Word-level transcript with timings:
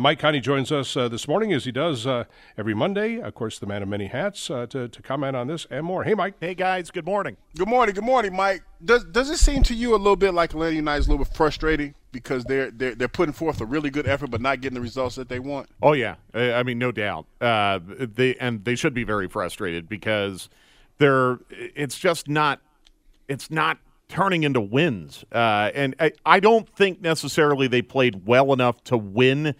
Mike 0.00 0.18
Conti 0.18 0.40
joins 0.40 0.72
us 0.72 0.96
uh, 0.96 1.08
this 1.08 1.28
morning 1.28 1.52
as 1.52 1.66
he 1.66 1.70
does 1.70 2.04
uh, 2.04 2.24
every 2.58 2.74
Monday. 2.74 3.20
Of 3.20 3.36
course, 3.36 3.60
the 3.60 3.66
man 3.66 3.80
of 3.80 3.88
many 3.88 4.08
hats 4.08 4.50
uh, 4.50 4.66
to, 4.66 4.88
to 4.88 5.02
comment 5.02 5.36
on 5.36 5.46
this 5.46 5.68
and 5.70 5.86
more. 5.86 6.02
Hey, 6.02 6.14
Mike. 6.14 6.34
Hey, 6.40 6.56
guys. 6.56 6.90
Good 6.90 7.06
morning. 7.06 7.36
Good 7.56 7.68
morning. 7.68 7.94
Good 7.94 8.02
morning, 8.02 8.34
Mike. 8.34 8.64
Does 8.84 9.04
does 9.04 9.30
it 9.30 9.36
seem 9.36 9.62
to 9.62 9.74
you 9.74 9.94
a 9.94 9.96
little 9.96 10.16
bit 10.16 10.34
like 10.34 10.50
Atlanta 10.50 10.74
United 10.74 10.98
is 10.98 11.06
a 11.06 11.10
little 11.10 11.24
bit 11.24 11.32
frustrating 11.36 11.94
because 12.10 12.42
they're 12.42 12.72
they're 12.72 12.96
they're 12.96 13.06
putting 13.06 13.32
forth 13.32 13.60
a 13.60 13.66
really 13.66 13.88
good 13.88 14.08
effort 14.08 14.32
but 14.32 14.40
not 14.40 14.60
getting 14.60 14.74
the 14.74 14.80
results 14.80 15.14
that 15.14 15.28
they 15.28 15.38
want? 15.38 15.68
Oh 15.80 15.92
yeah, 15.92 16.16
I 16.34 16.64
mean 16.64 16.80
no 16.80 16.90
doubt. 16.90 17.26
Uh, 17.40 17.78
they 17.86 18.34
and 18.40 18.64
they 18.64 18.74
should 18.74 18.94
be 18.94 19.04
very 19.04 19.28
frustrated 19.28 19.88
because 19.88 20.48
they're 20.98 21.38
it's 21.50 22.00
just 22.00 22.28
not 22.28 22.60
it's 23.28 23.48
not 23.48 23.78
turning 24.08 24.42
into 24.42 24.60
wins. 24.60 25.24
Uh, 25.30 25.70
and 25.72 25.94
I, 26.00 26.10
I 26.26 26.40
don't 26.40 26.68
think 26.68 27.00
necessarily 27.00 27.68
they 27.68 27.80
played 27.80 28.26
well 28.26 28.52
enough 28.52 28.82
to 28.84 28.98
win 28.98 29.54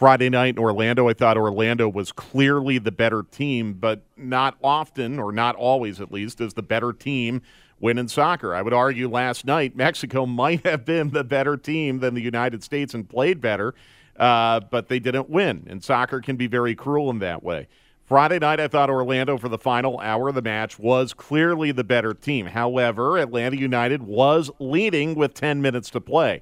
Friday 0.00 0.30
night 0.30 0.56
in 0.56 0.58
Orlando. 0.58 1.10
I 1.10 1.12
thought 1.12 1.36
Orlando 1.36 1.86
was 1.86 2.10
clearly 2.10 2.78
the 2.78 2.90
better 2.90 3.22
team, 3.22 3.74
but 3.74 4.00
not 4.16 4.56
often, 4.64 5.18
or 5.18 5.30
not 5.30 5.56
always 5.56 6.00
at 6.00 6.10
least, 6.10 6.40
is 6.40 6.54
the 6.54 6.62
better 6.62 6.94
team 6.94 7.42
win 7.80 7.98
in 7.98 8.08
soccer. 8.08 8.54
I 8.54 8.62
would 8.62 8.72
argue 8.72 9.10
last 9.10 9.44
night 9.44 9.76
Mexico 9.76 10.24
might 10.42 10.64
have 10.64 10.86
been 10.86 11.10
the 11.10 11.22
better 11.22 11.58
team 11.58 11.98
than 11.98 12.14
the 12.14 12.22
United 12.22 12.64
States 12.64 12.94
and 12.94 13.06
played 13.06 13.42
better, 13.42 13.74
uh, 14.16 14.60
but 14.60 14.88
they 14.88 15.00
didn't 15.00 15.28
win. 15.28 15.66
And 15.68 15.84
soccer 15.84 16.22
can 16.22 16.36
be 16.36 16.46
very 16.46 16.74
cruel 16.74 17.10
in 17.10 17.18
that 17.18 17.42
way. 17.42 17.68
Friday 18.06 18.38
night, 18.38 18.58
I 18.58 18.68
thought 18.68 18.88
Orlando 18.88 19.36
for 19.36 19.50
the 19.50 19.58
final 19.58 20.00
hour 20.00 20.30
of 20.30 20.34
the 20.34 20.40
match 20.40 20.78
was 20.78 21.12
clearly 21.12 21.72
the 21.72 21.84
better 21.84 22.14
team. 22.14 22.46
However, 22.46 23.18
Atlanta 23.18 23.58
United 23.58 24.02
was 24.04 24.50
leading 24.58 25.14
with 25.14 25.34
10 25.34 25.60
minutes 25.60 25.90
to 25.90 26.00
play. 26.00 26.40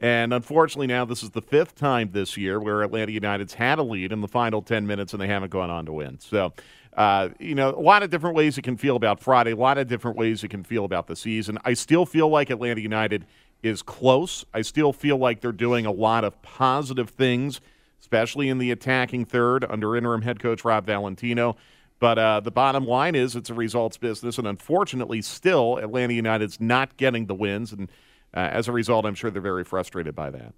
And 0.00 0.32
unfortunately, 0.32 0.86
now 0.86 1.04
this 1.04 1.22
is 1.22 1.30
the 1.30 1.42
fifth 1.42 1.74
time 1.74 2.10
this 2.12 2.36
year 2.36 2.60
where 2.60 2.82
Atlanta 2.82 3.10
United's 3.10 3.54
had 3.54 3.78
a 3.78 3.82
lead 3.82 4.12
in 4.12 4.20
the 4.20 4.28
final 4.28 4.62
10 4.62 4.86
minutes 4.86 5.12
and 5.12 5.20
they 5.20 5.26
haven't 5.26 5.50
gone 5.50 5.70
on 5.70 5.86
to 5.86 5.92
win. 5.92 6.20
So, 6.20 6.52
uh, 6.96 7.30
you 7.40 7.54
know, 7.54 7.70
a 7.70 7.80
lot 7.80 8.02
of 8.02 8.10
different 8.10 8.36
ways 8.36 8.56
you 8.56 8.62
can 8.62 8.76
feel 8.76 8.94
about 8.94 9.20
Friday, 9.20 9.52
a 9.52 9.56
lot 9.56 9.76
of 9.76 9.88
different 9.88 10.16
ways 10.16 10.42
you 10.42 10.48
can 10.48 10.62
feel 10.62 10.84
about 10.84 11.08
the 11.08 11.16
season. 11.16 11.58
I 11.64 11.74
still 11.74 12.06
feel 12.06 12.28
like 12.28 12.50
Atlanta 12.50 12.80
United 12.80 13.26
is 13.62 13.82
close. 13.82 14.44
I 14.54 14.62
still 14.62 14.92
feel 14.92 15.16
like 15.16 15.40
they're 15.40 15.52
doing 15.52 15.84
a 15.84 15.90
lot 15.90 16.24
of 16.24 16.40
positive 16.42 17.10
things, 17.10 17.60
especially 18.00 18.48
in 18.48 18.58
the 18.58 18.70
attacking 18.70 19.24
third 19.24 19.64
under 19.68 19.96
interim 19.96 20.22
head 20.22 20.40
coach 20.40 20.64
Rob 20.64 20.86
Valentino. 20.86 21.56
But 22.00 22.18
uh, 22.18 22.40
the 22.40 22.52
bottom 22.52 22.84
line 22.84 23.16
is 23.16 23.34
it's 23.34 23.50
a 23.50 23.54
results 23.54 23.96
business, 23.96 24.38
and 24.38 24.46
unfortunately, 24.46 25.20
still 25.22 25.78
Atlanta 25.78 26.14
United's 26.14 26.60
not 26.60 26.96
getting 26.96 27.26
the 27.26 27.34
wins 27.34 27.72
and 27.72 27.90
as 28.34 28.68
a 28.68 28.72
result, 28.72 29.06
I'm 29.06 29.14
sure 29.14 29.30
they're 29.30 29.42
very 29.42 29.64
frustrated 29.64 30.14
by 30.14 30.30
that. 30.30 30.54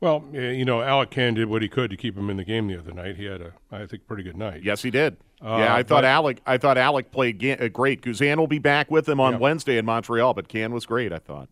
Well, 0.00 0.24
you 0.32 0.64
know, 0.66 0.82
Alec 0.82 1.10
Kann 1.10 1.34
did 1.34 1.48
what 1.48 1.62
he 1.62 1.68
could 1.68 1.90
to 1.90 1.96
keep 1.96 2.16
him 2.16 2.28
in 2.28 2.36
the 2.36 2.44
game 2.44 2.68
the 2.68 2.78
other 2.78 2.92
night. 2.92 3.16
He 3.16 3.24
had 3.24 3.40
a, 3.40 3.52
I 3.72 3.86
think, 3.86 4.06
pretty 4.06 4.22
good 4.22 4.36
night. 4.36 4.62
Yes, 4.62 4.82
he 4.82 4.90
did. 4.90 5.16
Uh, 5.42 5.56
yeah, 5.58 5.74
I 5.74 5.82
thought 5.82 6.04
Alec. 6.04 6.40
I 6.46 6.58
thought 6.58 6.76
Alec 6.76 7.10
played 7.10 7.38
ga- 7.38 7.56
uh, 7.56 7.68
great. 7.68 8.02
Guzan 8.02 8.36
will 8.36 8.46
be 8.46 8.58
back 8.58 8.90
with 8.90 9.08
him 9.08 9.20
on 9.20 9.34
yeah. 9.34 9.38
Wednesday 9.38 9.78
in 9.78 9.86
Montreal, 9.86 10.34
but 10.34 10.48
Kann 10.48 10.72
was 10.72 10.84
great. 10.84 11.12
I 11.12 11.18
thought. 11.18 11.48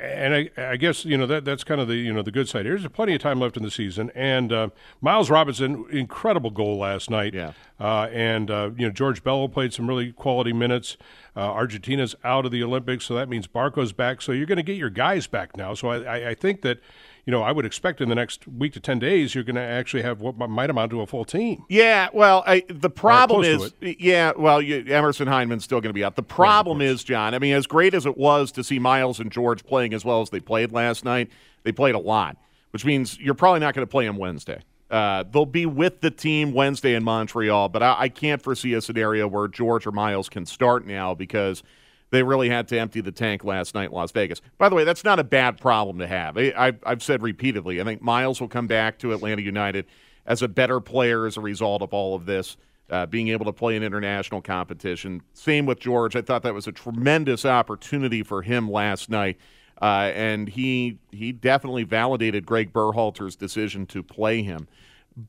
And 0.00 0.32
I, 0.32 0.50
I, 0.56 0.76
guess 0.76 1.04
you 1.04 1.18
know 1.18 1.26
that 1.26 1.44
that's 1.44 1.64
kind 1.64 1.80
of 1.80 1.88
the 1.88 1.96
you 1.96 2.12
know 2.12 2.22
the 2.22 2.30
good 2.30 2.48
side. 2.48 2.66
There's 2.66 2.86
plenty 2.88 3.14
of 3.16 3.20
time 3.20 3.40
left 3.40 3.56
in 3.56 3.64
the 3.64 3.70
season, 3.70 4.12
and 4.14 4.52
uh, 4.52 4.68
Miles 5.00 5.28
Robinson, 5.28 5.86
incredible 5.90 6.50
goal 6.50 6.78
last 6.78 7.10
night. 7.10 7.34
Yeah. 7.34 7.52
Uh, 7.80 8.08
and 8.12 8.48
uh, 8.48 8.70
you 8.76 8.86
know 8.86 8.92
George 8.92 9.24
Bello 9.24 9.48
played 9.48 9.72
some 9.72 9.88
really 9.88 10.12
quality 10.12 10.52
minutes. 10.52 10.96
Uh, 11.38 11.52
Argentina's 11.52 12.16
out 12.24 12.44
of 12.44 12.50
the 12.50 12.64
Olympics, 12.64 13.04
so 13.04 13.14
that 13.14 13.28
means 13.28 13.46
Barco's 13.46 13.92
back. 13.92 14.20
So 14.20 14.32
you're 14.32 14.46
going 14.46 14.56
to 14.56 14.64
get 14.64 14.76
your 14.76 14.90
guys 14.90 15.28
back 15.28 15.56
now. 15.56 15.72
So 15.72 15.88
I, 15.88 16.30
I 16.30 16.34
think 16.34 16.62
that 16.62 16.80
you 17.28 17.32
know, 17.32 17.42
I 17.42 17.52
would 17.52 17.66
expect 17.66 18.00
in 18.00 18.08
the 18.08 18.14
next 18.14 18.48
week 18.48 18.72
to 18.72 18.80
10 18.80 18.98
days, 19.00 19.34
you're 19.34 19.44
going 19.44 19.56
to 19.56 19.60
actually 19.60 20.02
have 20.02 20.22
what 20.22 20.38
might 20.48 20.70
amount 20.70 20.92
to 20.92 21.02
a 21.02 21.06
full 21.06 21.26
team. 21.26 21.62
Yeah, 21.68 22.08
well, 22.10 22.42
I, 22.46 22.64
the 22.68 22.88
problem 22.88 23.44
is, 23.44 23.74
yeah, 23.82 24.32
well, 24.34 24.62
you, 24.62 24.82
Emerson 24.88 25.28
Hyndman's 25.28 25.62
still 25.62 25.82
going 25.82 25.90
to 25.90 25.94
be 25.94 26.02
out. 26.02 26.16
The 26.16 26.22
problem 26.22 26.80
is, 26.80 27.04
John, 27.04 27.34
I 27.34 27.38
mean, 27.38 27.52
as 27.52 27.66
great 27.66 27.92
as 27.92 28.06
it 28.06 28.16
was 28.16 28.50
to 28.52 28.64
see 28.64 28.78
Miles 28.78 29.20
and 29.20 29.30
George 29.30 29.66
playing 29.66 29.92
as 29.92 30.06
well 30.06 30.22
as 30.22 30.30
they 30.30 30.40
played 30.40 30.72
last 30.72 31.04
night, 31.04 31.30
they 31.64 31.70
played 31.70 31.94
a 31.94 31.98
lot, 31.98 32.38
which 32.70 32.86
means 32.86 33.18
you're 33.20 33.34
probably 33.34 33.60
not 33.60 33.74
going 33.74 33.86
to 33.86 33.90
play 33.90 34.06
them 34.06 34.16
Wednesday. 34.16 34.62
Uh, 34.90 35.22
they'll 35.30 35.44
be 35.44 35.66
with 35.66 36.00
the 36.00 36.10
team 36.10 36.52
Wednesday 36.52 36.94
in 36.94 37.04
Montreal, 37.04 37.68
but 37.68 37.82
I, 37.82 37.96
I 37.98 38.08
can't 38.08 38.40
foresee 38.40 38.72
a 38.74 38.80
scenario 38.80 39.28
where 39.28 39.46
George 39.48 39.86
or 39.86 39.92
Miles 39.92 40.28
can 40.28 40.46
start 40.46 40.86
now 40.86 41.14
because– 41.14 41.62
they 42.10 42.22
really 42.22 42.48
had 42.48 42.68
to 42.68 42.78
empty 42.78 43.00
the 43.00 43.12
tank 43.12 43.44
last 43.44 43.74
night 43.74 43.86
in 43.86 43.92
Las 43.92 44.12
Vegas. 44.12 44.40
By 44.56 44.68
the 44.68 44.74
way, 44.74 44.84
that's 44.84 45.04
not 45.04 45.18
a 45.18 45.24
bad 45.24 45.60
problem 45.60 45.98
to 45.98 46.06
have. 46.06 46.38
I, 46.38 46.72
have 46.86 47.02
said 47.02 47.22
repeatedly, 47.22 47.80
I 47.80 47.84
think 47.84 48.00
Miles 48.00 48.40
will 48.40 48.48
come 48.48 48.66
back 48.66 48.98
to 49.00 49.12
Atlanta 49.12 49.42
United 49.42 49.86
as 50.26 50.42
a 50.42 50.48
better 50.48 50.80
player 50.80 51.26
as 51.26 51.36
a 51.36 51.40
result 51.40 51.82
of 51.82 51.92
all 51.92 52.14
of 52.14 52.26
this, 52.26 52.56
uh, 52.90 53.06
being 53.06 53.28
able 53.28 53.44
to 53.44 53.52
play 53.52 53.76
in 53.76 53.82
international 53.82 54.40
competition. 54.40 55.22
Same 55.34 55.66
with 55.66 55.80
George. 55.80 56.16
I 56.16 56.22
thought 56.22 56.42
that 56.42 56.54
was 56.54 56.66
a 56.66 56.72
tremendous 56.72 57.44
opportunity 57.44 58.22
for 58.22 58.42
him 58.42 58.70
last 58.70 59.10
night. 59.10 59.38
Uh, 59.80 60.10
and 60.14 60.48
he 60.48 60.98
he 61.12 61.32
definitely 61.32 61.84
validated 61.84 62.44
Greg 62.44 62.72
Berhalter's 62.72 63.36
decision 63.36 63.86
to 63.86 64.02
play 64.02 64.42
him. 64.42 64.66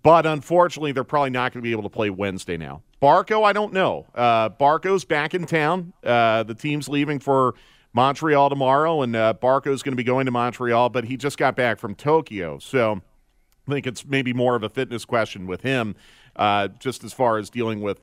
But 0.04 0.26
unfortunately, 0.26 0.92
they're 0.92 1.04
probably 1.04 1.32
not 1.32 1.52
going 1.52 1.64
to 1.64 1.68
be 1.68 1.72
able 1.72 1.84
to 1.84 1.90
play 1.90 2.10
Wednesday 2.10 2.58
now. 2.58 2.84
Barco, 3.02 3.44
I 3.44 3.54
don't 3.54 3.74
know. 3.74 4.06
Uh, 4.14 4.50
Barco's 4.50 5.04
back 5.06 5.34
in 5.34 5.46
town. 5.46 5.94
Uh, 6.04 6.44
the 6.44 6.54
team's 6.54 6.88
leaving 6.88 7.20
for 7.20 7.56
Montreal 7.94 8.50
tomorrow, 8.50 9.02
and 9.02 9.16
uh, 9.16 9.34
Barco's 9.42 9.82
going 9.82 9.94
to 9.94 9.98
be 9.98 10.04
going 10.04 10.26
to 10.26 10.32
Montreal, 10.32 10.90
but 10.90 11.06
he 11.06 11.18
just 11.18 11.38
got 11.38 11.56
back 11.56 11.80
from 11.80 11.96
Tokyo. 11.96 12.60
So 12.60 13.02
I 13.68 13.72
think 13.72 13.88
it's 13.88 14.06
maybe 14.06 14.32
more 14.32 14.56
of 14.56 14.64
a 14.64 14.70
fitness 14.70 15.06
question 15.06 15.48
with 15.48 15.62
him, 15.62 15.96
uh, 16.36 16.68
just 16.80 17.04
as 17.04 17.14
far 17.14 17.38
as 17.38 17.50
dealing 17.50 17.82
with 17.82 18.02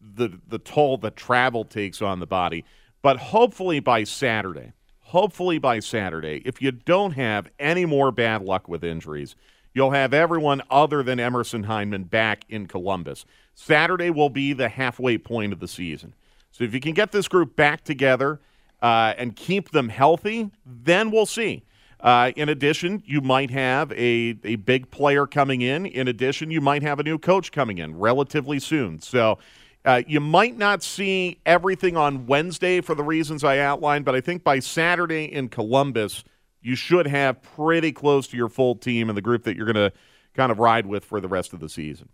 the, 0.00 0.40
the 0.48 0.58
toll 0.58 0.96
that 0.98 1.14
travel 1.14 1.64
takes 1.64 2.02
on 2.02 2.18
the 2.18 2.26
body. 2.26 2.64
But 3.00 3.18
hopefully 3.18 3.78
by 3.78 4.04
Saturday, 4.04 4.72
hopefully 5.08 5.58
by 5.58 5.80
Saturday, 5.80 6.42
if 6.44 6.62
you 6.62 6.72
don't 6.72 7.12
have 7.12 7.48
any 7.58 7.84
more 7.84 8.10
bad 8.10 8.42
luck 8.42 8.68
with 8.68 8.82
injuries– 8.82 9.36
You'll 9.78 9.92
have 9.92 10.12
everyone 10.12 10.62
other 10.70 11.04
than 11.04 11.20
Emerson 11.20 11.64
Hyndman 11.64 12.10
back 12.10 12.44
in 12.48 12.66
Columbus. 12.66 13.24
Saturday 13.54 14.10
will 14.10 14.28
be 14.28 14.52
the 14.52 14.68
halfway 14.68 15.18
point 15.18 15.52
of 15.52 15.60
the 15.60 15.68
season. 15.68 16.14
So 16.50 16.64
if 16.64 16.74
you 16.74 16.80
can 16.80 16.94
get 16.94 17.12
this 17.12 17.28
group 17.28 17.54
back 17.54 17.84
together 17.84 18.40
uh, 18.82 19.14
and 19.16 19.36
keep 19.36 19.70
them 19.70 19.88
healthy, 19.88 20.50
then 20.66 21.12
we'll 21.12 21.26
see. 21.26 21.62
Uh, 22.00 22.32
in 22.34 22.48
addition, 22.48 23.04
you 23.06 23.20
might 23.20 23.50
have 23.50 23.92
a, 23.92 24.36
a 24.42 24.56
big 24.56 24.90
player 24.90 25.28
coming 25.28 25.62
in. 25.62 25.86
In 25.86 26.08
addition, 26.08 26.50
you 26.50 26.60
might 26.60 26.82
have 26.82 26.98
a 26.98 27.04
new 27.04 27.16
coach 27.16 27.52
coming 27.52 27.78
in 27.78 27.98
relatively 27.98 28.58
soon. 28.58 29.00
So 29.00 29.38
uh, 29.84 30.02
you 30.06 30.20
might 30.20 30.56
not 30.58 30.82
see 30.82 31.40
everything 31.46 31.96
on 31.96 32.26
Wednesday 32.26 32.80
for 32.80 32.94
the 32.94 33.04
reasons 33.04 33.44
I 33.44 33.58
outlined, 33.58 34.04
but 34.04 34.14
I 34.14 34.20
think 34.20 34.44
by 34.44 34.58
Saturday 34.58 35.24
in 35.24 35.48
Columbus– 35.48 36.24
you 36.60 36.74
should 36.74 37.06
have 37.06 37.42
pretty 37.42 37.92
close 37.92 38.26
to 38.28 38.36
your 38.36 38.48
full 38.48 38.74
team 38.74 39.08
and 39.08 39.16
the 39.16 39.22
group 39.22 39.44
that 39.44 39.56
you're 39.56 39.70
going 39.70 39.90
to 39.90 39.92
kind 40.34 40.52
of 40.52 40.58
ride 40.58 40.86
with 40.86 41.04
for 41.04 41.20
the 41.20 41.28
rest 41.28 41.52
of 41.52 41.60
the 41.60 41.68
season. 41.68 42.08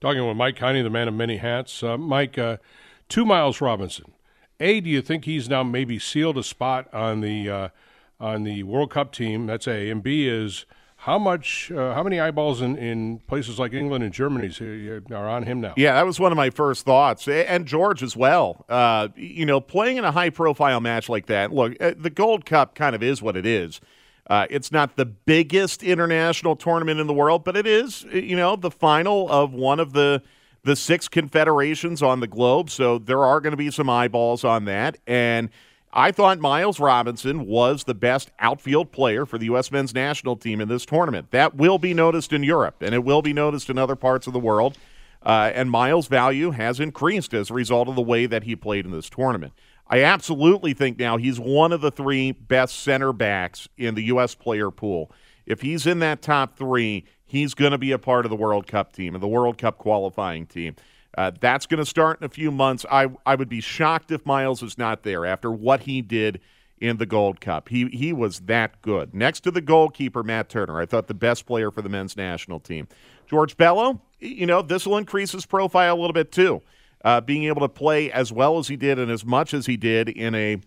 Talking 0.00 0.26
with 0.26 0.36
Mike 0.36 0.56
Conti, 0.56 0.82
the 0.82 0.90
man 0.90 1.08
of 1.08 1.14
many 1.14 1.36
hats. 1.36 1.82
Uh, 1.82 1.96
Mike, 1.96 2.38
uh, 2.38 2.56
two 3.08 3.24
Miles 3.24 3.60
Robinson. 3.60 4.12
A, 4.58 4.80
do 4.80 4.90
you 4.90 5.02
think 5.02 5.24
he's 5.24 5.48
now 5.48 5.62
maybe 5.62 5.98
sealed 5.98 6.38
a 6.38 6.42
spot 6.42 6.92
on 6.92 7.20
the 7.20 7.48
uh, 7.48 7.68
on 8.18 8.44
the 8.44 8.62
World 8.62 8.90
Cup 8.90 9.12
team? 9.12 9.46
That's 9.46 9.66
A. 9.66 9.90
And 9.90 10.02
B 10.02 10.28
is 10.28 10.66
How 11.02 11.18
much? 11.18 11.72
Uh, 11.72 11.94
how 11.94 12.04
many 12.04 12.20
eyeballs 12.20 12.62
in, 12.62 12.76
in 12.76 13.18
places 13.26 13.58
like 13.58 13.72
England 13.72 14.04
and 14.04 14.14
Germany 14.14 14.52
are 15.10 15.28
on 15.28 15.42
him 15.42 15.60
now? 15.60 15.74
Yeah, 15.76 15.94
that 15.94 16.06
was 16.06 16.20
one 16.20 16.30
of 16.30 16.36
my 16.36 16.48
first 16.48 16.84
thoughts, 16.84 17.26
and 17.26 17.66
George 17.66 18.04
as 18.04 18.16
well. 18.16 18.64
Uh, 18.68 19.08
you 19.16 19.44
know, 19.44 19.60
playing 19.60 19.96
in 19.96 20.04
a 20.04 20.12
high-profile 20.12 20.80
match 20.80 21.08
like 21.08 21.26
that. 21.26 21.52
Look, 21.52 21.74
uh, 21.82 21.94
the 21.98 22.08
Gold 22.08 22.46
Cup 22.46 22.76
kind 22.76 22.94
of 22.94 23.02
is 23.02 23.20
what 23.20 23.36
it 23.36 23.44
is. 23.44 23.80
Uh, 24.30 24.46
it's 24.48 24.70
not 24.70 24.94
the 24.94 25.04
biggest 25.04 25.82
international 25.82 26.54
tournament 26.54 27.00
in 27.00 27.08
the 27.08 27.14
world, 27.14 27.42
but 27.42 27.56
it 27.56 27.66
is, 27.66 28.04
you 28.12 28.36
know, 28.36 28.54
the 28.54 28.70
final 28.70 29.28
of 29.28 29.52
one 29.52 29.80
of 29.80 29.94
the 29.94 30.22
the 30.62 30.76
six 30.76 31.08
confederations 31.08 32.00
on 32.00 32.20
the 32.20 32.28
globe. 32.28 32.70
So 32.70 32.98
there 32.98 33.24
are 33.24 33.40
going 33.40 33.50
to 33.50 33.56
be 33.56 33.72
some 33.72 33.90
eyeballs 33.90 34.44
on 34.44 34.66
that, 34.66 34.98
and 35.08 35.50
I 35.94 36.10
thought 36.10 36.38
Miles 36.38 36.80
Robinson 36.80 37.46
was 37.46 37.84
the 37.84 37.94
best 37.94 38.30
outfield 38.38 38.92
player 38.92 39.26
for 39.26 39.36
the 39.36 39.44
U.S. 39.46 39.70
men's 39.70 39.94
national 39.94 40.36
team 40.36 40.60
in 40.60 40.68
this 40.68 40.86
tournament. 40.86 41.30
That 41.32 41.54
will 41.54 41.78
be 41.78 41.92
noticed 41.92 42.32
in 42.32 42.42
Europe, 42.42 42.76
and 42.80 42.94
it 42.94 43.04
will 43.04 43.20
be 43.20 43.34
noticed 43.34 43.68
in 43.68 43.76
other 43.76 43.96
parts 43.96 44.26
of 44.26 44.32
the 44.32 44.38
world. 44.38 44.78
Uh, 45.22 45.52
and 45.54 45.70
Miles' 45.70 46.08
value 46.08 46.50
has 46.52 46.80
increased 46.80 47.34
as 47.34 47.50
a 47.50 47.54
result 47.54 47.88
of 47.88 47.94
the 47.94 48.02
way 48.02 48.24
that 48.24 48.44
he 48.44 48.56
played 48.56 48.86
in 48.86 48.90
this 48.90 49.10
tournament. 49.10 49.52
I 49.86 50.02
absolutely 50.02 50.72
think 50.72 50.98
now 50.98 51.18
he's 51.18 51.38
one 51.38 51.72
of 51.72 51.82
the 51.82 51.90
three 51.90 52.32
best 52.32 52.80
center 52.82 53.12
backs 53.12 53.68
in 53.76 53.94
the 53.94 54.04
U.S. 54.04 54.34
player 54.34 54.70
pool. 54.70 55.12
If 55.44 55.60
he's 55.60 55.86
in 55.86 55.98
that 55.98 56.22
top 56.22 56.56
three, 56.56 57.04
he's 57.26 57.52
going 57.52 57.72
to 57.72 57.78
be 57.78 57.92
a 57.92 57.98
part 57.98 58.24
of 58.24 58.30
the 58.30 58.36
World 58.36 58.66
Cup 58.66 58.92
team 58.92 59.14
and 59.14 59.22
the 59.22 59.28
World 59.28 59.58
Cup 59.58 59.76
qualifying 59.76 60.46
team. 60.46 60.74
Uh, 61.16 61.30
that's 61.40 61.66
going 61.66 61.78
to 61.78 61.86
start 61.86 62.20
in 62.20 62.24
a 62.24 62.28
few 62.28 62.50
months. 62.50 62.86
I, 62.90 63.08
I 63.26 63.34
would 63.34 63.48
be 63.48 63.60
shocked 63.60 64.10
if 64.10 64.24
Miles 64.24 64.62
is 64.62 64.78
not 64.78 65.02
there 65.02 65.26
after 65.26 65.50
what 65.50 65.80
he 65.80 66.00
did 66.00 66.40
in 66.80 66.96
the 66.96 67.06
Gold 67.06 67.40
Cup. 67.40 67.68
He, 67.68 67.86
he 67.88 68.12
was 68.12 68.40
that 68.40 68.80
good. 68.82 69.14
Next 69.14 69.40
to 69.40 69.50
the 69.50 69.60
goalkeeper, 69.60 70.22
Matt 70.22 70.48
Turner, 70.48 70.80
I 70.80 70.86
thought 70.86 71.06
the 71.06 71.14
best 71.14 71.46
player 71.46 71.70
for 71.70 71.82
the 71.82 71.88
men's 71.88 72.16
national 72.16 72.60
team. 72.60 72.88
George 73.28 73.56
Bello, 73.56 74.00
you 74.18 74.46
know, 74.46 74.62
this 74.62 74.86
will 74.86 74.96
increase 74.96 75.32
his 75.32 75.46
profile 75.46 75.94
a 75.94 76.00
little 76.00 76.12
bit 76.12 76.32
too. 76.32 76.60
Uh, 77.04 77.20
being 77.20 77.44
able 77.44 77.60
to 77.60 77.68
play 77.68 78.10
as 78.10 78.32
well 78.32 78.58
as 78.58 78.68
he 78.68 78.76
did 78.76 78.98
and 78.98 79.10
as 79.10 79.24
much 79.24 79.54
as 79.54 79.66
he 79.66 79.76
did 79.76 80.08
in 80.08 80.34
a 80.34 80.60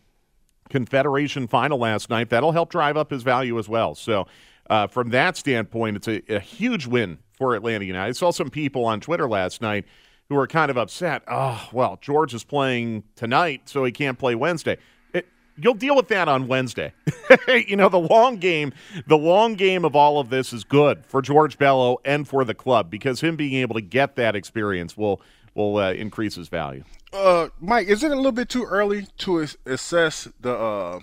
Confederation 0.69 1.47
final 1.47 1.77
last 1.77 2.09
night, 2.09 2.29
that'll 2.29 2.51
help 2.51 2.69
drive 2.69 2.97
up 2.97 3.11
his 3.11 3.23
value 3.23 3.57
as 3.59 3.69
well. 3.69 3.93
So, 3.93 4.27
uh, 4.69 4.87
from 4.87 5.09
that 5.11 5.37
standpoint, 5.37 5.97
it's 5.97 6.07
a, 6.07 6.21
a 6.33 6.39
huge 6.39 6.87
win 6.87 7.19
for 7.33 7.55
Atlanta 7.55 7.85
United. 7.85 8.09
I 8.09 8.11
saw 8.13 8.31
some 8.31 8.49
people 8.49 8.85
on 8.85 8.99
Twitter 8.99 9.29
last 9.29 9.61
night 9.61 9.85
who 10.29 10.37
are 10.37 10.47
kind 10.47 10.71
of 10.71 10.77
upset. 10.77 11.23
Oh, 11.27 11.69
well, 11.71 11.97
George 12.01 12.33
is 12.33 12.43
playing 12.43 13.03
tonight, 13.15 13.63
so 13.65 13.83
he 13.83 13.91
can't 13.91 14.17
play 14.17 14.35
Wednesday. 14.35 14.77
It, 15.13 15.27
you'll 15.57 15.75
deal 15.75 15.95
with 15.95 16.07
that 16.09 16.27
on 16.27 16.47
Wednesday. 16.47 16.93
you 17.47 17.75
know, 17.75 17.89
the 17.89 17.99
long 17.99 18.37
game, 18.37 18.73
the 19.07 19.17
long 19.17 19.55
game 19.55 19.85
of 19.85 19.95
all 19.95 20.19
of 20.19 20.29
this 20.29 20.51
is 20.51 20.63
good 20.63 21.05
for 21.05 21.21
George 21.21 21.57
Bello 21.57 21.99
and 22.03 22.27
for 22.27 22.43
the 22.43 22.55
club 22.55 22.89
because 22.89 23.21
him 23.21 23.35
being 23.35 23.55
able 23.55 23.75
to 23.75 23.81
get 23.81 24.15
that 24.15 24.35
experience 24.35 24.97
will 24.97 25.21
will 25.53 25.77
uh, 25.77 25.93
increase 25.93 26.35
his 26.35 26.49
value. 26.49 26.83
Uh, 27.13 27.47
Mike, 27.61 27.87
is 27.87 28.03
it 28.03 28.11
a 28.11 28.15
little 28.15 28.33
bit 28.33 28.49
too 28.49 28.65
early 28.65 29.07
to 29.19 29.47
assess 29.65 30.27
the, 30.41 30.53
uh, 30.53 30.99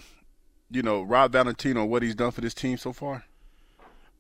you 0.71 0.83
know, 0.83 1.01
Rob 1.03 1.33
Valentino 1.33 1.87
what 1.87 2.03
he's 2.03 2.15
done 2.15 2.31
for 2.33 2.43
this 2.43 2.53
team 2.53 2.77
so 2.77 2.93
far? 2.93 3.25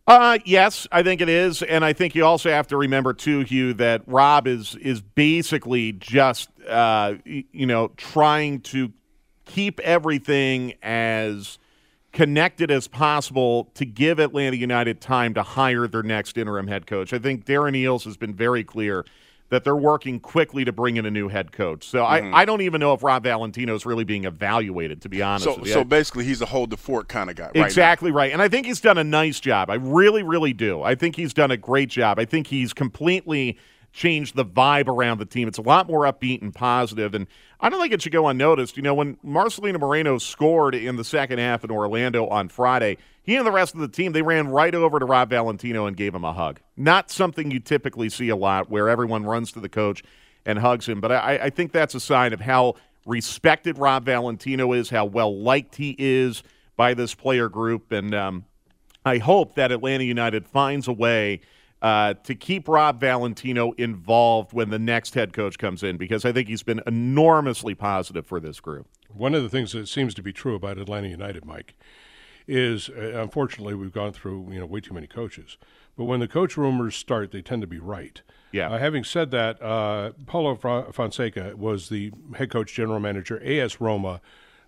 Uh, 0.06 0.38
yes, 0.44 0.88
I 0.90 1.02
think 1.02 1.20
it 1.20 1.28
is, 1.28 1.62
and 1.62 1.84
I 1.84 1.93
think 1.93 2.14
you 2.14 2.25
also 2.25 2.50
have 2.50 2.66
to 2.69 2.76
remember 2.76 3.12
too, 3.12 3.40
Hugh, 3.40 3.72
that 3.75 4.02
Rob 4.06 4.49
is 4.49 4.75
is 4.76 5.00
basically 5.00 5.93
just 5.93 6.49
uh, 6.69 7.14
you 7.25 7.66
know 7.66 7.88
trying 7.96 8.60
to 8.62 8.93
keep 9.44 9.78
everything 9.81 10.75
as 10.82 11.58
connected 12.12 12.70
as 12.70 12.88
possible 12.88 13.70
to 13.75 13.84
give 13.84 14.19
Atlanta 14.19 14.56
United 14.56 15.00
time 15.00 15.34
to 15.34 15.43
hire 15.43 15.87
their 15.87 16.02
next 16.02 16.37
interim 16.37 16.66
head 16.66 16.87
coach. 16.87 17.12
I 17.12 17.19
think 17.19 17.46
Darren 17.46 17.75
Eales 17.76 18.04
has 18.04 18.16
been 18.16 18.34
very 18.34 18.64
clear 18.64 19.04
that 19.52 19.64
they're 19.64 19.76
working 19.76 20.19
quickly 20.19 20.64
to 20.64 20.72
bring 20.72 20.96
in 20.96 21.04
a 21.04 21.10
new 21.10 21.28
head 21.28 21.52
coach. 21.52 21.87
So 21.87 22.02
mm-hmm. 22.02 22.34
I, 22.34 22.40
I 22.40 22.44
don't 22.46 22.62
even 22.62 22.81
know 22.81 22.94
if 22.94 23.02
Rob 23.02 23.25
Valentino 23.25 23.75
is 23.75 23.84
really 23.84 24.02
being 24.02 24.25
evaluated, 24.25 25.02
to 25.02 25.10
be 25.10 25.20
honest 25.20 25.44
so, 25.44 25.62
So 25.64 25.84
basically, 25.84 26.25
he's 26.25 26.40
a 26.40 26.46
hold 26.46 26.70
the 26.70 26.78
fort 26.78 27.06
kind 27.08 27.28
of 27.28 27.37
guy. 27.37 27.50
Right 27.54 27.56
exactly 27.56 28.10
now. 28.10 28.16
right. 28.16 28.32
And 28.32 28.40
I 28.40 28.49
think 28.49 28.64
he's 28.64 28.81
done 28.81 28.96
a 28.96 29.04
nice 29.04 29.40
job. 29.40 29.69
I 29.69 29.75
really, 29.75 30.22
really 30.22 30.54
do. 30.54 30.82
I 30.82 30.94
think 30.94 31.16
he's 31.16 31.34
done 31.34 31.50
a 31.50 31.58
great 31.58 31.90
job. 31.90 32.19
I 32.19 32.25
think 32.25 32.46
he's 32.46 32.72
completely 32.72 33.58
changed 33.92 34.34
the 34.34 34.44
vibe 34.44 34.88
around 34.88 35.18
the 35.18 35.26
team. 35.26 35.46
It's 35.46 35.58
a 35.58 35.62
lot 35.62 35.86
more 35.86 36.04
upbeat 36.04 36.40
and 36.40 36.54
positive, 36.54 37.14
and 37.14 37.26
I 37.60 37.68
don't 37.68 37.80
think 37.80 37.92
it 37.92 38.02
should 38.02 38.12
go 38.12 38.26
unnoticed. 38.26 38.76
You 38.76 38.82
know, 38.82 38.94
when 38.94 39.16
Marcelino 39.16 39.78
Moreno 39.78 40.18
scored 40.18 40.74
in 40.74 40.96
the 40.96 41.04
second 41.04 41.38
half 41.38 41.62
in 41.62 41.70
Orlando 41.70 42.26
on 42.26 42.48
Friday, 42.48 42.96
he 43.22 43.36
and 43.36 43.46
the 43.46 43.52
rest 43.52 43.74
of 43.74 43.80
the 43.80 43.88
team, 43.88 44.12
they 44.12 44.22
ran 44.22 44.48
right 44.48 44.74
over 44.74 44.98
to 44.98 45.04
Rob 45.04 45.30
Valentino 45.30 45.86
and 45.86 45.96
gave 45.96 46.14
him 46.14 46.24
a 46.24 46.32
hug. 46.32 46.60
Not 46.76 47.10
something 47.10 47.50
you 47.50 47.60
typically 47.60 48.08
see 48.08 48.30
a 48.30 48.36
lot 48.36 48.70
where 48.70 48.88
everyone 48.88 49.24
runs 49.24 49.52
to 49.52 49.60
the 49.60 49.68
coach 49.68 50.02
and 50.44 50.58
hugs 50.58 50.88
him, 50.88 51.00
but 51.00 51.12
I, 51.12 51.38
I 51.44 51.50
think 51.50 51.70
that's 51.70 51.94
a 51.94 52.00
sign 52.00 52.32
of 52.32 52.40
how 52.40 52.74
respected 53.06 53.78
Rob 53.78 54.06
Valentino 54.06 54.72
is, 54.72 54.90
how 54.90 55.04
well 55.04 55.38
liked 55.38 55.76
he 55.76 55.94
is 55.98 56.42
by 56.76 56.94
this 56.94 57.14
player 57.14 57.48
group, 57.48 57.92
and 57.92 58.14
um, 58.14 58.44
I 59.04 59.18
hope 59.18 59.56
that 59.56 59.70
Atlanta 59.70 60.04
United 60.04 60.46
finds 60.46 60.88
a 60.88 60.92
way– 60.92 61.42
uh, 61.82 62.14
to 62.14 62.34
keep 62.37 62.69
Rob 62.69 63.00
Valentino 63.00 63.73
involved 63.73 64.52
when 64.52 64.70
the 64.70 64.79
next 64.79 65.14
head 65.14 65.32
coach 65.32 65.58
comes 65.58 65.82
in 65.82 65.96
because 65.96 66.25
I 66.25 66.31
think 66.31 66.49
he's 66.49 66.62
been 66.62 66.81
enormously 66.87 67.75
positive 67.75 68.25
for 68.25 68.38
this 68.38 68.61
group. 68.61 68.87
One 69.12 69.34
of 69.34 69.43
the 69.43 69.49
things 69.49 69.73
that 69.73 69.88
seems 69.88 70.14
to 70.14 70.23
be 70.23 70.32
true 70.32 70.55
about 70.55 70.79
Atlanta 70.79 71.08
United, 71.08 71.44
Mike, 71.44 71.75
is 72.46 72.88
uh, 72.88 73.20
unfortunately 73.20 73.75
we've 73.75 73.93
gone 73.93 74.12
through 74.12 74.49
you 74.52 74.61
know 74.61 74.67
way 74.67 74.81
too 74.81 74.94
many 74.94 75.08
coaches. 75.08 75.58
But 75.96 76.05
when 76.05 76.20
the 76.20 76.29
coach 76.29 76.56
rumors 76.56 76.94
start, 76.96 77.32
they 77.32 77.43
tend 77.43 77.62
to 77.62 77.69
be 77.69 77.79
right. 77.79 78.23
Yeah. 78.52 78.70
Uh, 78.70 78.78
having 78.78 79.05
said 79.05 79.31
that, 79.32 79.61
uh, 79.61 80.12
Paulo 80.26 80.55
Fonseca 80.93 81.55
was 81.56 81.88
the 81.88 82.12
head 82.37 82.50
coach, 82.50 82.73
general 82.73 83.00
manager, 83.00 83.43
AS 83.43 83.81
Roma. 83.81 84.20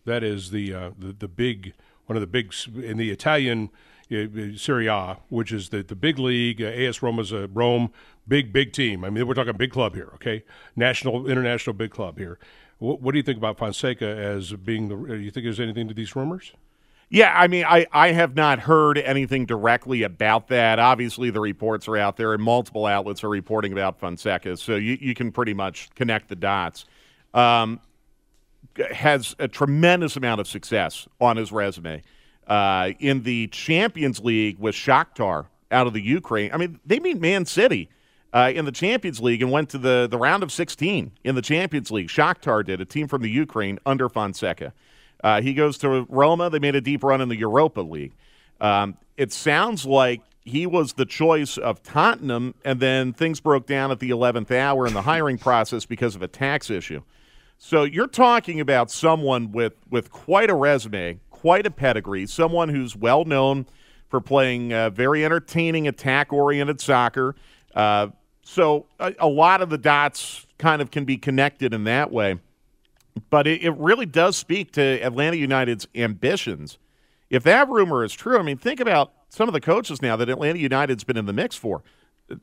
That 0.05 0.23
is 0.25 0.51
the 0.51 0.75
uh, 0.75 0.91
the, 0.99 1.13
the 1.13 1.29
big 1.29 1.75
one 2.07 2.17
of 2.17 2.21
the 2.21 2.27
big 2.27 2.53
in 2.83 2.97
the 2.97 3.11
Italian 3.11 3.71
Serie 4.09 4.87
A, 4.87 5.19
which 5.29 5.53
is 5.53 5.71
the, 5.71 5.83
the 5.83 5.97
big 5.97 6.19
league. 6.19 6.63
Uh, 6.63 6.67
AS 6.67 7.03
Roma's 7.03 7.33
a 7.33 7.49
Rome, 7.49 7.91
big, 8.27 8.53
big 8.53 8.73
team. 8.73 9.05
I 9.05 9.11
mean, 9.11 9.27
we're 9.27 9.35
talking 9.35 9.57
big 9.57 9.71
club 9.71 9.95
here, 9.95 10.11
okay? 10.15 10.45
National, 10.77 11.27
international 11.29 11.75
big 11.75 11.91
club 11.91 12.19
here. 12.19 12.39
What, 12.79 13.01
what 13.01 13.13
do 13.13 13.19
you 13.19 13.23
think 13.23 13.39
about 13.39 13.59
Fonseca 13.59 14.07
as 14.07 14.53
being 14.53 14.89
the? 14.89 14.97
Do 14.97 15.17
you 15.17 15.31
think 15.31 15.45
there's 15.45 15.61
anything 15.61 15.89
to 15.89 15.95
these 15.95 16.15
rumors? 16.15 16.53
Yeah, 17.11 17.33
I 17.37 17.49
mean, 17.49 17.65
I, 17.65 17.87
I 17.93 18.13
have 18.13 18.35
not 18.35 18.61
heard 18.61 18.99
anything 18.99 19.47
directly 19.47 20.03
about 20.03 20.49
that. 20.49 20.79
Obviously, 20.79 21.31
the 21.31 21.41
reports 21.41 21.87
are 21.87 21.97
out 21.97 22.17
there, 22.17 22.33
and 22.33 22.43
multiple 22.43 22.87
outlets 22.87 23.23
are 23.23 23.29
reporting 23.29 23.73
about 23.73 24.01
Fonseca, 24.01 24.57
so 24.57 24.75
you, 24.77 24.99
you 25.01 25.15
can 25.15 25.31
pretty 25.31 25.55
much 25.55 25.91
connect 25.95 26.29
the 26.29 26.37
dots. 26.37 26.87
Um, 27.33 27.81
has 28.91 29.37
a 29.39 29.47
tremendous 29.47 30.17
amount 30.17 30.41
of 30.41 30.49
success 30.49 31.07
on 31.21 31.37
his 31.37 31.53
resume 31.53 32.03
uh, 32.47 32.91
in 32.99 33.23
the 33.23 33.47
Champions 33.49 34.21
League 34.21 34.59
with 34.59 34.75
Shakhtar 34.75 35.47
out 35.71 35.87
of 35.87 35.93
the 35.93 36.01
Ukraine. 36.01 36.51
I 36.53 36.57
mean, 36.57 36.81
they 36.85 36.99
beat 36.99 37.21
Man 37.21 37.47
City 37.47 37.89
uh, 38.33 38.53
in 38.55 38.65
the 38.65 38.73
Champions 38.73 39.21
League 39.21 39.43
and 39.43 39.51
went 39.51 39.71
to 39.71 39.79
the, 39.79 40.09
the 40.11 40.19
round 40.19 40.43
of 40.43 40.53
16 40.53 41.13
in 41.23 41.35
the 41.35 41.43
Champions 41.43 41.91
League. 41.91 42.09
Shakhtar 42.09 42.65
did, 42.65 42.81
a 42.81 42.85
team 42.85 43.09
from 43.09 43.23
the 43.23 43.31
Ukraine 43.31 43.79
under 43.87 44.09
Fonseca. 44.09 44.73
Uh, 45.23 45.41
he 45.41 45.55
goes 45.55 45.79
to 45.79 46.07
Roma. 46.09 46.51
They 46.51 46.59
made 46.59 46.75
a 46.75 46.81
deep 46.81 47.03
run 47.03 47.21
in 47.21 47.29
the 47.29 47.37
Europa 47.37 47.81
League. 47.81 48.13
Um, 48.61 48.97
it 49.17 49.33
sounds 49.33 49.87
like 49.87 50.21
he 50.45 50.67
was 50.67 50.95
the 50.95 51.07
choice 51.07 51.57
of 51.57 51.83
Tottenham, 51.83 52.55
and 52.65 52.79
then 52.79 53.13
things 53.13 53.41
broke 53.41 53.67
down 53.67 53.91
at 53.91 54.01
the 54.01 54.11
11th 54.11 54.51
hour 54.51 54.87
in 54.87 54.93
the 54.93 55.03
hiring 55.03 55.39
process 55.39 55.87
because 55.87 56.15
of 56.15 56.23
a 56.23 56.29
tax 56.29 56.69
issue. 56.69 57.03
So 57.57 57.85
you're 57.85 58.09
talking 58.09 58.61
about 58.61 58.91
someone 58.91 59.53
with, 59.53 59.75
with 59.89 60.11
quite 60.11 60.51
a 60.51 60.55
resume, 60.55 61.21
quite 61.45 61.67
a 61.67 61.71
pedigree, 61.71 62.25
someone 62.25 62.71
who's 62.71 62.97
well 62.97 63.27
known 63.27 63.67
for 64.09 64.19
playing 64.19 64.73
uh, 64.73 64.89
very 64.89 65.27
entertaining 65.27 65.87
attack 65.87 66.33
oriented 66.33 66.81
soccer. 66.81 67.37
Uh, 67.75 68.07
so 68.41 68.87
a, 68.99 69.15
a, 69.19 69.29
lot 69.29 69.61
of 69.61 69.69
the 69.69 69.77
dots 69.77 70.47
kind 70.57 70.81
of 70.81 70.91
can 70.91 71.05
be 71.05 71.19
connected 71.19 71.75
in 71.75 71.85
that 71.85 72.11
way. 72.11 72.41
But 73.29 73.47
it, 73.47 73.63
it 73.63 73.73
really 73.73 74.07
does 74.07 74.39
speak 74.39 74.73
to 74.73 74.81
Atlanta 75.03 75.37
United's 75.37 75.87
ambitions. 75.95 76.79
If 77.29 77.43
that 77.43 77.69
rumor 77.69 78.03
is 78.03 78.15
true, 78.15 78.39
I 78.39 78.43
mean, 78.43 78.57
think 78.57 78.81
about 78.81 79.13
some 79.29 79.47
of 79.47 79.53
the 79.53 79.61
coaches 79.61 80.01
now 80.01 80.17
that 80.17 80.31
Atlanta 80.31 80.59
United's 80.59 81.05
been 81.05 81.19
in 81.19 81.27
the 81.27 81.35
mix 81.35 81.57
for. 81.57 81.83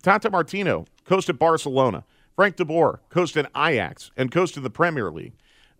Tata 0.03 0.29
Martino 0.29 0.85
coached 1.05 1.27
at 1.27 1.39
Barcelona. 1.39 2.03
Frank 2.35 2.55
de 2.55 2.65
Boer 2.65 3.01
coached 3.09 3.35
at 3.35 3.49
Ajax 3.57 4.11
and 4.15 4.31
coached 4.31 4.57
in 4.57 4.61
the 4.61 4.69
Premier 4.69 5.09
League. 5.09 5.33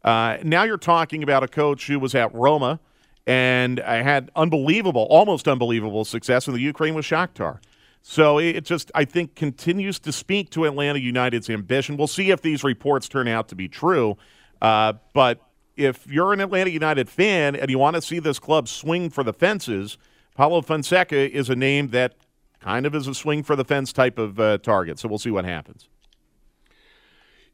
Uh, 0.04 0.38
now 0.42 0.64
you're 0.64 0.80
talking 0.80 1.22
about 1.22 1.44
a 1.44 1.48
coach 1.48 1.86
who 1.86 2.00
was 2.00 2.16
at 2.16 2.34
Roma 2.34 2.80
and 3.28 3.80
I 3.80 4.02
had 4.02 4.32
unbelievable, 4.36 5.08
almost 5.10 5.48
unbelievable 5.48 6.06
success 6.06 6.48
in 6.48 6.54
the 6.54 6.60
Ukraine 6.60 6.94
with 6.94 7.06
Shakhtar. 7.06 7.60
So 8.02 8.40
it 8.40 8.66
just, 8.66 8.92
I 8.96 9.06
think, 9.06 9.36
continues 9.36 10.00
to 10.00 10.12
speak 10.12 10.50
to 10.52 10.66
Atlanta 10.66 11.00
United's 11.00 11.50
ambition. 11.50 11.98
We'll 11.98 12.08
see 12.08 12.32
if 12.32 12.42
these 12.42 12.64
reports 12.64 13.08
turn 13.08 13.28
out 13.28 13.48
to 13.50 13.56
be 13.56 13.68
true. 13.68 14.18
Uh, 14.62 14.94
but 15.14 15.40
if 15.76 16.08
you're 16.08 16.34
an 16.34 16.42
Atlanta 16.42 16.72
United 16.72 17.10
fan 17.10 17.56
and 17.56 17.70
you 17.70 17.78
want 17.78 17.96
to 17.96 18.02
see 18.02 18.20
this 18.20 18.40
club 18.40 18.68
swing 18.68 19.10
for 19.10 19.24
the 19.24 19.34
fences, 19.34 19.98
Paulo 20.36 20.62
Fonseca 20.62 21.32
is 21.32 21.50
a 21.50 21.56
name 21.56 21.90
that 21.90 22.16
kind 22.60 22.86
of 22.86 22.96
is 22.96 23.08
a 23.08 23.14
swing 23.14 23.44
for 23.44 23.56
the 23.56 23.66
fence 23.66 23.94
type 23.94 24.18
of 24.18 24.40
uh, 24.40 24.58
target. 24.60 24.98
So 24.98 25.08
we'll 25.08 25.20
see 25.20 25.32
what 25.32 25.46
happens. 25.46 25.88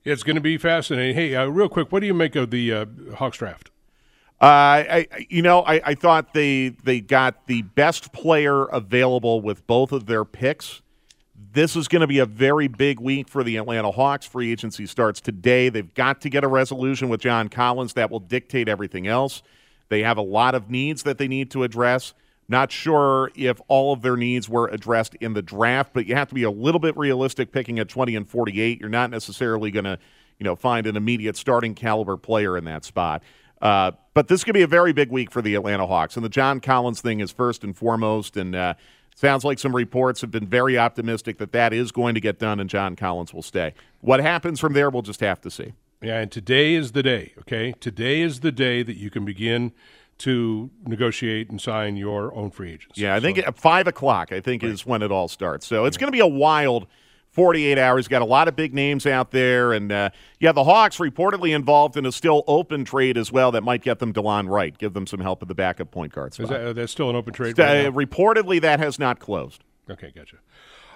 It's 0.03 0.23
going 0.23 0.35
to 0.35 0.41
be 0.41 0.57
fascinating. 0.57 1.15
Hey, 1.15 1.35
uh, 1.35 1.47
real 1.47 1.67
quick, 1.67 1.91
what 1.91 1.99
do 1.99 2.07
you 2.07 2.13
make 2.13 2.37
of 2.37 2.51
the 2.51 2.71
uh, 2.71 2.85
Hawks 3.15 3.39
draft? 3.39 3.71
Uh, 4.39 4.45
I, 4.45 5.07
you 5.29 5.41
know, 5.41 5.61
I, 5.61 5.81
I 5.83 5.95
thought 5.95 6.33
they 6.33 6.69
they 6.69 7.01
got 7.01 7.47
the 7.47 7.63
best 7.63 8.13
player 8.13 8.65
available 8.65 9.41
with 9.41 9.65
both 9.65 9.91
of 9.91 10.05
their 10.05 10.25
picks. 10.25 10.81
This 11.53 11.75
is 11.75 11.87
going 11.87 12.01
to 12.01 12.07
be 12.07 12.19
a 12.19 12.25
very 12.25 12.67
big 12.67 12.99
week 12.99 13.29
for 13.29 13.43
the 13.43 13.57
Atlanta 13.57 13.89
Hawks. 13.89 14.27
Free 14.27 14.51
agency 14.51 14.85
starts 14.85 15.21
today. 15.21 15.69
They've 15.69 15.91
got 15.93 16.21
to 16.21 16.29
get 16.29 16.43
a 16.43 16.47
resolution 16.47 17.09
with 17.09 17.21
John 17.21 17.49
Collins 17.49 17.93
that 17.93 18.11
will 18.11 18.19
dictate 18.19 18.69
everything 18.69 19.07
else. 19.07 19.41
They 19.89 20.03
have 20.03 20.17
a 20.17 20.21
lot 20.21 20.53
of 20.53 20.69
needs 20.69 21.01
that 21.03 21.17
they 21.17 21.27
need 21.27 21.49
to 21.51 21.63
address. 21.63 22.13
Not 22.47 22.71
sure 22.71 23.31
if 23.35 23.59
all 23.67 23.91
of 23.91 24.01
their 24.01 24.15
needs 24.15 24.47
were 24.47 24.67
addressed 24.67 25.15
in 25.15 25.33
the 25.33 25.41
draft, 25.41 25.93
but 25.93 26.05
you 26.05 26.15
have 26.15 26.29
to 26.29 26.35
be 26.35 26.43
a 26.43 26.51
little 26.51 26.79
bit 26.79 26.95
realistic 26.95 27.51
picking 27.51 27.79
at 27.79 27.89
20 27.89 28.15
and 28.15 28.29
48. 28.29 28.79
You're 28.79 28.89
not 28.89 29.09
necessarily 29.09 29.71
going 29.71 29.85
to, 29.85 29.99
you 30.39 30.43
know, 30.43 30.55
find 30.55 30.85
an 30.87 30.95
immediate 30.95 31.35
starting 31.35 31.75
caliber 31.75 32.17
player 32.17 32.57
in 32.57 32.65
that 32.65 32.85
spot. 32.85 33.21
Uh, 33.61 33.91
but 34.13 34.27
this 34.27 34.43
could 34.43 34.53
be 34.53 34.61
a 34.61 34.67
very 34.67 34.93
big 34.93 35.11
week 35.11 35.31
for 35.31 35.41
the 35.41 35.55
Atlanta 35.55 35.85
Hawks, 35.85 36.15
and 36.15 36.25
the 36.25 36.29
John 36.29 36.59
Collins 36.59 37.01
thing 37.01 37.19
is 37.19 37.31
first 37.31 37.63
and 37.63 37.75
foremost. 37.75 38.37
And 38.37 38.55
uh, 38.55 38.73
sounds 39.15 39.43
like 39.43 39.59
some 39.59 39.75
reports 39.75 40.21
have 40.21 40.31
been 40.31 40.47
very 40.47 40.77
optimistic 40.77 41.37
that 41.39 41.51
that 41.51 41.73
is 41.73 41.91
going 41.91 42.15
to 42.15 42.21
get 42.21 42.39
done, 42.39 42.59
and 42.59 42.69
John 42.69 42.95
Collins 42.95 43.33
will 43.33 43.41
stay. 43.41 43.73
What 44.01 44.19
happens 44.19 44.59
from 44.59 44.73
there, 44.73 44.89
we'll 44.89 45.01
just 45.01 45.21
have 45.21 45.41
to 45.41 45.51
see. 45.51 45.73
Yeah, 46.01 46.19
and 46.19 46.31
today 46.31 46.75
is 46.75 46.91
the 46.91 47.01
day. 47.01 47.33
Okay, 47.39 47.73
today 47.79 48.21
is 48.21 48.41
the 48.41 48.51
day 48.51 48.83
that 48.83 48.97
you 48.97 49.09
can 49.09 49.25
begin 49.25 49.71
to 50.19 50.69
negotiate 50.85 51.49
and 51.49 51.61
sign 51.61 51.95
your 51.95 52.33
own 52.33 52.51
free 52.51 52.71
agents. 52.71 52.97
Yeah, 52.97 53.15
I 53.15 53.19
think 53.19 53.37
at 53.37 53.57
five 53.57 53.87
o'clock, 53.87 54.31
I 54.31 54.41
think, 54.41 54.63
right. 54.63 54.71
is 54.71 54.85
when 54.85 55.01
it 55.01 55.11
all 55.11 55.27
starts. 55.27 55.65
So 55.65 55.85
it's 55.85 55.97
going 55.97 56.07
to 56.07 56.15
be 56.15 56.19
a 56.19 56.27
wild 56.27 56.87
48 57.37 57.77
hours. 57.77 58.07
Got 58.07 58.23
a 58.23 58.25
lot 58.25 58.47
of 58.47 58.55
big 58.55 58.73
names 58.73 59.05
out 59.05 59.29
there. 59.29 59.71
And 59.71 59.91
uh, 59.91 60.09
yeah, 60.39 60.51
the 60.51 60.63
Hawks 60.63 60.97
reportedly 60.97 61.55
involved 61.55 61.95
in 61.95 62.03
a 62.07 62.11
still 62.11 62.43
open 62.47 62.83
trade 62.83 63.15
as 63.15 63.31
well 63.31 63.51
that 63.51 63.61
might 63.61 63.83
get 63.83 63.99
them 63.99 64.11
Delon 64.11 64.49
Wright, 64.49 64.75
give 64.75 64.93
them 64.93 65.05
some 65.05 65.19
help 65.19 65.43
at 65.43 65.47
the 65.47 65.53
backup 65.53 65.91
point 65.91 66.11
guard 66.11 66.33
spot. 66.33 66.45
Is 66.45 66.49
that, 66.49 66.61
uh, 66.61 66.73
that's 66.73 66.91
still 66.91 67.11
an 67.11 67.15
open 67.15 67.33
trade? 67.33 67.57
Uh, 67.59 67.91
reportedly, 67.91 68.59
that 68.61 68.79
has 68.79 68.97
not 68.97 69.19
closed. 69.19 69.63
Okay, 69.87 70.11
gotcha. 70.15 70.37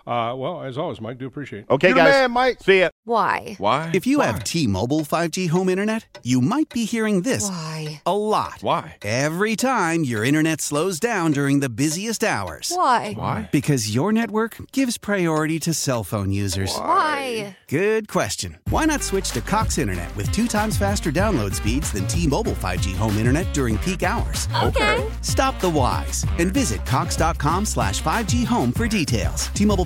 Uh, 0.08 0.34
well, 0.36 0.63
as 0.63 0.77
always, 0.77 1.00
Mike, 1.00 1.17
do 1.17 1.27
appreciate 1.27 1.60
it. 1.60 1.70
Okay, 1.70 1.89
you 1.89 1.96
guys. 1.96 2.12
Man, 2.13 2.31
Mike. 2.31 2.62
See 2.62 2.79
ya. 2.79 2.89
Why? 3.03 3.55
Why? 3.58 3.91
If 3.93 4.05
you 4.08 4.20
Why? 4.20 4.27
have 4.27 4.43
T-Mobile 4.43 5.01
5G 5.01 5.50
home 5.50 5.70
internet, 5.70 6.20
you 6.24 6.41
might 6.41 6.70
be 6.70 6.86
hearing 6.86 7.22
this 7.22 7.50
Why? 7.50 8.01
a 8.05 8.15
lot. 8.15 8.58
Why? 8.62 8.98
Every 9.01 9.55
time 9.55 10.03
your 10.03 10.24
internet 10.24 10.62
slows 10.62 11.00
down 11.00 11.31
during 11.31 11.60
the 11.62 11.70
busiest 11.70 12.24
hours. 12.24 12.72
Why? 12.75 13.13
Why? 13.13 13.50
Because 13.51 13.93
your 13.93 14.12
network 14.12 14.58
gives 14.72 14.98
priority 14.98 15.60
to 15.60 15.74
cell 15.74 16.03
phone 16.03 16.31
users. 16.31 16.75
Why? 16.75 17.58
Good 17.67 18.08
question. 18.08 18.58
Why 18.70 18.86
not 18.86 19.03
switch 19.03 19.31
to 19.31 19.41
Cox 19.41 19.77
Internet 19.77 20.15
with 20.15 20.31
two 20.31 20.48
times 20.48 20.77
faster 20.77 21.12
download 21.12 21.55
speeds 21.55 21.91
than 21.91 22.08
T-Mobile 22.08 22.53
5G 22.53 22.96
home 22.96 23.17
internet 23.17 23.51
during 23.53 23.77
peak 23.79 24.03
hours? 24.03 24.48
Okay. 24.63 25.10
Stop 25.22 25.60
the 25.60 25.70
whys 25.70 26.25
and 26.39 26.53
visit 26.53 26.86
cox.com 26.86 27.65
slash 27.65 28.01
5G 28.01 28.46
home 28.46 28.72
for 28.72 28.88
details. 28.88 29.48
T-Mobile 29.50 29.86